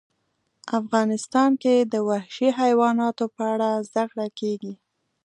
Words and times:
افغانستان 0.79 1.51
کې 1.63 1.75
د 1.93 1.95
وحشي 2.09 2.49
حیواناتو 2.59 3.25
په 3.35 3.43
اړه 3.53 3.69
زده 3.87 4.03
کړه 4.11 4.27
کېږي. 4.39 4.73